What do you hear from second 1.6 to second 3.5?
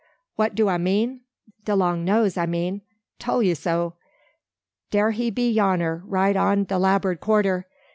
de long nose a mean. Tole